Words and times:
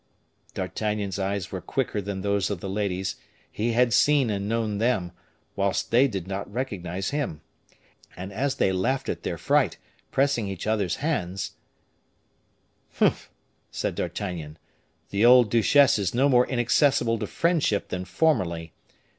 D'Artagnan's 0.55 1.19
eyes 1.19 1.51
were 1.51 1.61
quicker 1.61 2.01
than 2.01 2.21
those 2.21 2.49
of 2.49 2.59
the 2.59 2.67
ladies; 2.67 3.17
he 3.51 3.73
had 3.73 3.93
seen 3.93 4.31
and 4.31 4.49
known 4.49 4.79
them, 4.79 5.11
whilst 5.55 5.91
they 5.91 6.07
did 6.07 6.25
not 6.27 6.51
recognize 6.51 7.11
him; 7.11 7.41
and 8.17 8.33
as 8.33 8.55
they 8.55 8.71
laughed 8.71 9.09
at 9.09 9.21
their 9.21 9.37
fright, 9.37 9.77
pressing 10.09 10.47
each 10.47 10.65
other's 10.65 10.95
hands, 11.05 11.51
"Humph!" 12.95 13.29
said 13.69 13.93
D'Artagnan, 13.93 14.57
"the 15.11 15.23
old 15.23 15.51
duchesse 15.51 15.99
is 15.99 16.15
no 16.15 16.27
more 16.27 16.47
inaccessible 16.47 17.19
to 17.19 17.27
friendship 17.27 17.89
than 17.89 18.03
formerly. 18.03 18.73